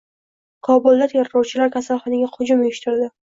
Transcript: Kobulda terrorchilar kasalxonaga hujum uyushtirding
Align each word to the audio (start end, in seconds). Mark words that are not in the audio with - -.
Kobulda 0.67 1.07
terrorchilar 1.11 1.71
kasalxonaga 1.77 2.31
hujum 2.39 2.65
uyushtirding 2.67 3.15